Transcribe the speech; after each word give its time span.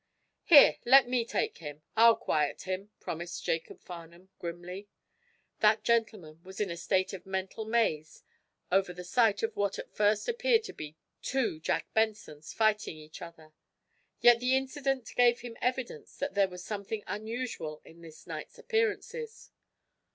"Here, 0.45 0.77
let 0.83 1.07
me 1.07 1.23
take 1.23 1.59
him. 1.59 1.83
I'll 1.95 2.15
quiet 2.15 2.63
him," 2.63 2.89
promised 2.99 3.43
Jacob 3.43 3.79
Farnum, 3.83 4.29
grimly. 4.39 4.87
That 5.59 5.83
gentleman 5.83 6.41
was 6.43 6.59
in 6.59 6.71
a 6.71 6.75
state 6.75 7.13
of 7.13 7.27
mental 7.27 7.65
maze 7.65 8.23
over 8.71 8.93
the 8.93 9.03
sight 9.03 9.43
of 9.43 9.55
what 9.55 9.77
at 9.77 9.91
first 9.93 10.27
appeared 10.27 10.63
to 10.63 10.73
be 10.73 10.97
two 11.21 11.59
Jack 11.59 11.93
Bensons 11.93 12.51
fighting 12.51 12.97
each 12.97 13.21
other; 13.21 13.53
Yet 14.19 14.39
the 14.39 14.55
incident 14.55 15.07
gave 15.15 15.41
him 15.41 15.55
evidence 15.61 16.17
that 16.17 16.33
there 16.33 16.49
was 16.49 16.65
something 16.65 17.03
unusual 17.05 17.79
in 17.85 18.01
this 18.01 18.25
night's 18.25 18.57
appearances. 18.57 19.51